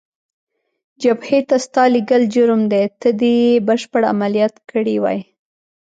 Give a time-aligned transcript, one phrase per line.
[1.01, 5.19] جبهې ته ستا لېږل جرم دی، ته دې یې بشپړ عملیات کړی وای.